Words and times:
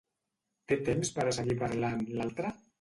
Té 0.71 0.77
temps 0.87 1.13
per 1.19 1.27
a 1.27 1.35
seguir 1.41 1.59
parlant, 1.63 2.05
l'altre? 2.19 2.57